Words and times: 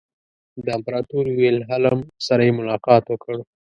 د 0.63 0.65
امپراطور 0.77 1.25
ویلهلم 1.39 1.99
سره 2.27 2.41
یې 2.47 2.57
ملاقات 2.59 3.03
وکړ. 3.07 3.35